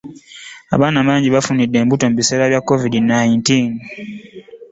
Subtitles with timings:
[0.75, 3.71] Abaana bangi bafunidde embuto mu biseera bya covid nineteen.